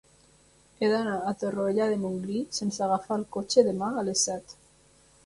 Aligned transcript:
He 0.79 0.87
d'anar 0.93 1.17
a 1.31 1.33
Torroella 1.43 1.87
de 1.91 1.99
Montgrí 2.05 2.39
sense 2.61 2.81
agafar 2.87 3.19
el 3.21 3.27
cotxe 3.37 3.65
demà 3.69 3.91
a 4.01 4.05
les 4.09 4.25
set. 4.31 4.57